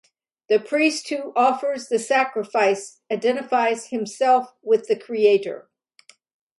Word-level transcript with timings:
The 0.49 0.59
priest 0.59 1.09
who 1.09 1.31
offers 1.35 1.87
the 1.87 1.99
sacrifice 1.99 3.01
identifies 3.11 3.89
himself 3.91 4.51
with 4.63 4.87
the 4.87 4.95
Creator. 4.95 5.69